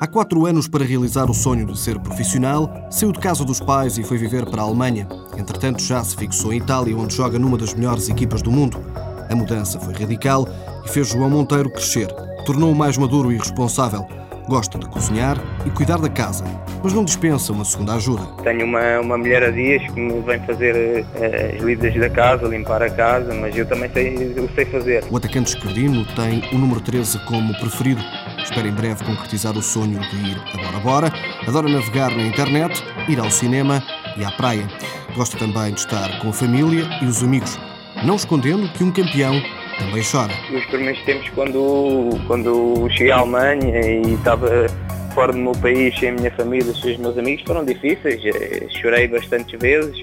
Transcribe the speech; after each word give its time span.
Há 0.00 0.06
quatro 0.06 0.46
anos, 0.46 0.66
para 0.66 0.82
realizar 0.82 1.30
o 1.30 1.34
sonho 1.34 1.66
de 1.66 1.78
ser 1.78 1.98
profissional, 1.98 2.88
saiu 2.90 3.12
de 3.12 3.18
casa 3.18 3.44
dos 3.44 3.60
pais 3.60 3.98
e 3.98 4.02
foi 4.02 4.16
viver 4.16 4.46
para 4.46 4.62
a 4.62 4.64
Alemanha. 4.64 5.06
Entretanto, 5.36 5.82
já 5.82 6.02
se 6.02 6.16
fixou 6.16 6.54
em 6.54 6.56
Itália, 6.56 6.96
onde 6.96 7.14
joga 7.14 7.38
numa 7.38 7.58
das 7.58 7.74
melhores 7.74 8.08
equipas 8.08 8.40
do 8.40 8.50
mundo. 8.50 8.82
A 9.28 9.36
mudança 9.36 9.78
foi 9.78 9.92
radical 9.92 10.48
e 10.86 10.88
fez 10.88 11.08
João 11.08 11.28
Monteiro 11.28 11.70
crescer. 11.70 12.06
Tornou-o 12.46 12.74
mais 12.74 12.96
maduro 12.96 13.30
e 13.30 13.36
responsável. 13.36 14.06
Gosta 14.48 14.78
de 14.78 14.88
cozinhar 14.88 15.36
e 15.66 15.70
cuidar 15.70 15.98
da 15.98 16.08
casa, 16.08 16.44
mas 16.82 16.94
não 16.94 17.04
dispensa 17.04 17.52
uma 17.52 17.66
segunda 17.66 17.92
ajuda. 17.92 18.22
Tenho 18.42 18.64
uma, 18.64 19.00
uma 19.00 19.18
mulher 19.18 19.42
a 19.42 19.50
dias 19.50 19.82
que 19.92 20.00
me 20.00 20.18
vem 20.22 20.40
fazer 20.46 21.04
uh, 21.04 21.56
as 21.56 21.62
lidas 21.62 21.94
da 21.94 22.08
casa, 22.08 22.48
limpar 22.48 22.82
a 22.82 22.88
casa, 22.88 23.34
mas 23.34 23.54
eu 23.54 23.66
também 23.66 23.90
sei, 23.92 24.32
eu 24.34 24.48
sei 24.54 24.64
fazer. 24.64 25.04
O 25.10 25.16
atacante 25.18 25.54
esquerdino 25.54 26.06
tem 26.16 26.42
o 26.54 26.58
número 26.58 26.80
13 26.80 27.18
como 27.26 27.52
preferido. 27.60 28.02
Espera 28.42 28.66
em 28.66 28.72
breve 28.72 29.04
concretizar 29.04 29.56
o 29.56 29.62
sonho 29.62 29.98
de 30.00 30.16
ir 30.16 30.36
a 30.54 30.64
Bora 30.64 30.78
Bora. 30.80 31.12
Adora 31.46 31.68
navegar 31.68 32.10
na 32.10 32.22
internet, 32.22 32.82
ir 33.08 33.18
ao 33.18 33.30
cinema 33.30 33.82
e 34.16 34.24
à 34.24 34.30
praia. 34.32 34.66
Gosta 35.14 35.38
também 35.38 35.72
de 35.72 35.80
estar 35.80 36.18
com 36.20 36.30
a 36.30 36.32
família 36.32 36.84
e 37.02 37.06
os 37.06 37.22
amigos, 37.22 37.58
não 38.04 38.16
escondendo 38.16 38.68
que 38.72 38.84
um 38.84 38.92
campeão 38.92 39.40
também 39.78 40.02
chora. 40.02 40.32
Os 40.52 40.64
primeiros 40.66 41.02
tempos, 41.04 41.28
quando, 41.30 42.10
quando 42.26 42.88
cheguei 42.90 43.12
à 43.12 43.18
Alemanha 43.18 43.80
e 43.80 44.14
estava 44.14 44.66
fora 45.14 45.32
do 45.32 45.38
meu 45.38 45.52
país, 45.52 45.98
sem 45.98 46.10
a 46.10 46.12
minha 46.12 46.30
família, 46.32 46.72
sem 46.74 46.92
os 46.92 46.98
meus 46.98 47.18
amigos, 47.18 47.44
foram 47.46 47.64
difíceis. 47.64 48.20
Eh, 48.24 48.66
chorei 48.80 49.08
bastantes 49.08 49.58
vezes, 49.58 49.96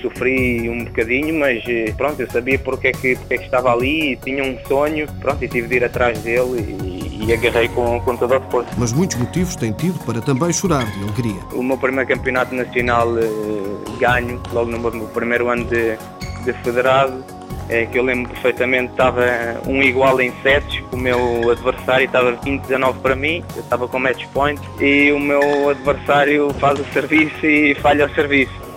sofri 0.00 0.68
um 0.68 0.84
bocadinho, 0.84 1.38
mas 1.38 1.62
eh, 1.68 1.92
pronto, 1.96 2.20
eu 2.20 2.30
sabia 2.30 2.58
porque 2.58 2.88
é 2.88 2.92
que, 2.92 3.16
porque 3.16 3.34
é 3.34 3.38
que 3.38 3.44
estava 3.44 3.72
ali, 3.72 4.16
tinha 4.24 4.42
um 4.42 4.58
sonho, 4.66 5.06
pronto, 5.20 5.44
e 5.44 5.48
tive 5.48 5.68
de 5.68 5.76
ir 5.76 5.84
atrás 5.84 6.18
dele 6.20 6.60
e, 6.60 6.97
e 7.20 7.32
agarrei 7.32 7.68
com, 7.68 8.00
com 8.00 8.16
toda 8.16 8.36
a 8.36 8.40
força. 8.40 8.70
Mas 8.76 8.92
muitos 8.92 9.16
motivos 9.16 9.56
tem 9.56 9.72
tido 9.72 9.98
para 10.04 10.20
também 10.20 10.52
chorar 10.52 10.84
de 10.86 11.02
alegria. 11.02 11.40
O 11.52 11.62
meu 11.62 11.76
primeiro 11.76 12.08
campeonato 12.08 12.54
nacional 12.54 13.18
eh, 13.18 13.98
ganho, 13.98 14.40
logo 14.52 14.70
no 14.70 14.78
meu 14.78 15.06
primeiro 15.08 15.48
ano 15.48 15.64
de, 15.64 15.96
de 16.44 16.52
federado, 16.62 17.24
é, 17.68 17.84
que 17.86 17.98
eu 17.98 18.02
lembro 18.02 18.30
perfeitamente, 18.32 18.92
estava 18.92 19.24
um 19.66 19.82
igual 19.82 20.20
em 20.20 20.32
sets, 20.42 20.82
o 20.92 20.96
meu 20.96 21.50
adversário 21.50 22.06
estava 22.06 22.32
20-19 22.32 22.94
para 23.02 23.14
mim, 23.14 23.44
eu 23.54 23.62
estava 23.62 23.86
com 23.86 23.98
match 23.98 24.24
point 24.32 24.60
e 24.80 25.12
o 25.12 25.20
meu 25.20 25.68
adversário 25.68 26.50
faz 26.54 26.80
o 26.80 26.84
serviço 26.92 27.44
e 27.44 27.74
falha 27.76 28.06
o 28.06 28.14
serviço. 28.14 28.67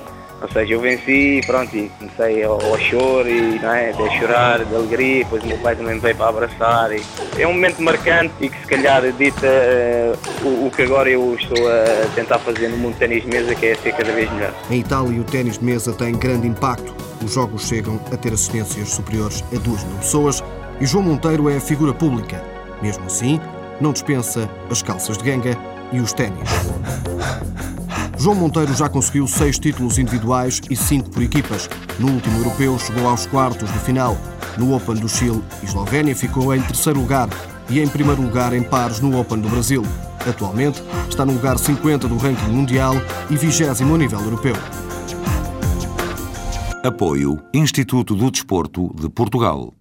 Ou 0.42 0.48
seja, 0.50 0.74
eu 0.74 0.82
venci 0.82 1.40
pronto, 1.46 1.76
e 1.76 1.90
comecei 2.00 2.44
ao, 2.44 2.60
choro 2.80 3.30
e 3.30 3.60
não 3.60 3.72
é, 3.72 3.92
a 3.92 4.20
chorar 4.20 4.66
de 4.66 4.76
alegria, 4.76 5.24
depois 5.24 5.44
o 5.44 5.48
meu 5.48 5.58
pai 5.60 5.76
também 5.76 5.96
me 5.96 6.02
veio 6.02 6.16
para 6.16 6.30
abraçar. 6.30 6.92
E 6.92 7.04
é 7.38 7.48
um 7.48 7.54
momento 7.54 7.80
marcante 7.82 8.34
e 8.42 8.50
que 8.50 8.60
se 8.60 8.66
calhar 8.66 9.04
dita 9.12 9.48
uh, 9.48 10.48
o, 10.48 10.68
o, 10.68 10.72
que 10.72 10.82
agora 10.82 11.10
eu 11.10 11.36
estou 11.36 11.58
a 11.68 12.08
tentar 12.16 12.40
fazer 12.40 12.70
no 12.70 12.78
mundo 12.78 12.94
de 12.94 13.00
ténis 13.00 13.22
de 13.22 13.30
mesa, 13.30 13.54
que 13.54 13.68
é 13.68 13.76
ser 13.76 13.92
cada 13.94 14.12
vez 14.12 14.32
melhor. 14.34 14.54
Em 14.72 14.80
Itália 14.80 15.22
o 15.22 15.24
ténis 15.24 15.60
de 15.60 15.66
mesa 15.66 15.94
tem 15.94 16.18
grande 16.18 16.48
impacto. 16.48 16.94
Os 17.24 17.34
jogos 17.34 17.68
chegam 17.68 18.00
a 18.12 18.18
ter 18.18 18.34
assistências 18.34 18.90
superiores 18.90 19.44
a 19.56 19.60
2 19.60 19.84
mil 19.84 19.98
pessoas 19.98 20.44
e 20.80 20.86
João 20.88 21.04
Monteiro 21.04 21.48
é 21.50 21.58
a 21.58 21.62
figura 21.62 21.94
pública. 21.94 22.44
Mesmo 22.82 23.06
assim, 23.06 23.40
não 23.80 23.94
dispensa 23.94 24.50
as 24.72 24.82
calças 24.82 25.20
de 25.20 25.24
ganga 25.24 25.56
e 25.92 26.00
os 26.00 26.14
ténis. 26.14 26.50
João 28.22 28.36
Monteiro 28.36 28.72
já 28.76 28.88
conseguiu 28.88 29.26
seis 29.26 29.58
títulos 29.58 29.98
individuais 29.98 30.62
e 30.70 30.76
cinco 30.76 31.10
por 31.10 31.24
equipas. 31.24 31.68
No 31.98 32.12
último 32.12 32.38
europeu 32.38 32.78
chegou 32.78 33.10
aos 33.10 33.26
quartos 33.26 33.74
de 33.74 33.80
final. 33.80 34.16
No 34.60 34.76
Open 34.76 34.94
do 34.94 35.10
Chile 35.10 35.42
Eslovénia 35.64 36.16
ficou 36.16 36.54
em 36.54 36.62
terceiro 36.62 37.00
lugar 37.00 37.28
e 37.68 37.80
em 37.80 37.88
primeiro 37.88 38.22
lugar 38.22 38.54
em 38.54 38.62
pares 38.62 39.00
no 39.00 39.20
Open 39.20 39.40
do 39.40 39.50
Brasil. 39.50 39.82
Atualmente 40.30 40.84
está 41.10 41.26
no 41.26 41.34
lugar 41.34 41.58
50 41.58 42.08
do 42.08 42.18
ranking 42.18 42.52
mundial 42.52 42.94
e 43.28 43.36
20 43.36 43.64
a 43.64 43.98
nível 43.98 44.20
europeu. 44.20 44.54
Apoio 46.84 47.42
Instituto 47.52 48.16
do 48.16 48.30
Desporto 48.30 48.94
de 49.00 49.10
Portugal. 49.10 49.74